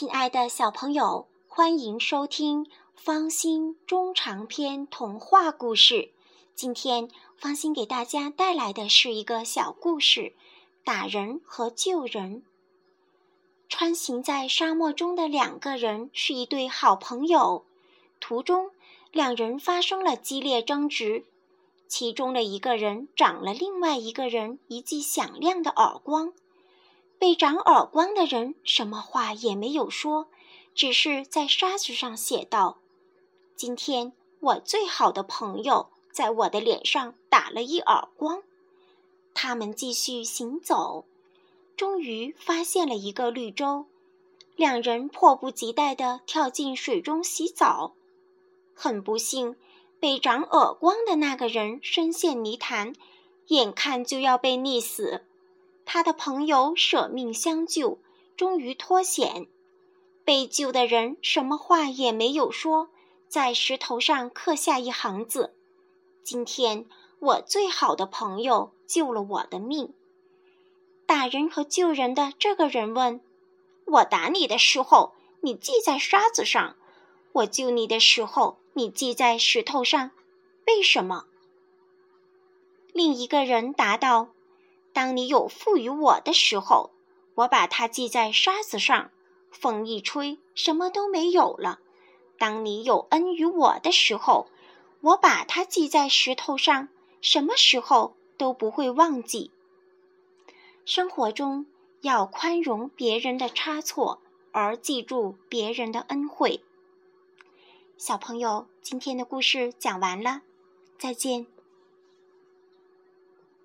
[0.00, 6.10] 亲爱的小朋友，欢迎收听方心中长篇童话故事。
[6.54, 10.32] 今天方心给大家带来的是一个小故事：
[10.84, 12.42] 打人和救人。
[13.68, 17.66] 穿行在沙漠中的两个人是一对好朋友，
[18.20, 18.70] 途中
[19.12, 21.26] 两人发生了激烈争执，
[21.86, 26.32] 其中的一个人掌了另外一个人一记响亮的耳光。
[27.20, 30.28] 被掌耳光的人什么话也没有说，
[30.74, 32.78] 只是在沙子上写道
[33.54, 38.42] ：“今天我最好的朋友在我的脸上打了一耳光。”
[39.34, 41.04] 他们继续行走，
[41.76, 43.84] 终于发现了一个绿洲，
[44.56, 47.92] 两人迫不及待地跳进水中洗澡。
[48.74, 49.56] 很不幸，
[50.00, 52.94] 被掌耳光的那个人深陷泥潭，
[53.48, 55.26] 眼看就要被溺死。
[55.92, 57.98] 他的朋友舍命相救，
[58.36, 59.48] 终于脱险。
[60.24, 62.90] 被救的人什么话也没有说，
[63.26, 65.52] 在石头上刻下一行字
[66.22, 66.86] ：“今天
[67.18, 69.92] 我最好的朋友救了我的命。”
[71.06, 73.20] 打人和救人的这个人问
[73.86, 76.76] ：“我打你的时候，你记在沙子上；
[77.32, 80.12] 我救你的时候，你记在石头上，
[80.68, 81.24] 为什么？”
[82.94, 84.28] 另一个人答道。
[84.92, 86.90] 当你有赋予我的时候，
[87.34, 89.10] 我把它系在沙子上，
[89.50, 91.78] 风一吹，什么都没有了。
[92.38, 94.48] 当你有恩于我的时候，
[95.00, 96.88] 我把它系在石头上，
[97.20, 99.50] 什么时候都不会忘记。
[100.84, 101.66] 生活中
[102.00, 104.20] 要宽容别人的差错，
[104.52, 106.62] 而记住别人的恩惠。
[107.96, 110.42] 小朋友，今天的故事讲完了，
[110.98, 111.46] 再见。